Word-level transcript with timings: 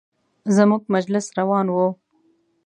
زموږ 0.55 0.81
مجلس 0.95 1.25
روان 1.39 1.67
و. 1.75 1.77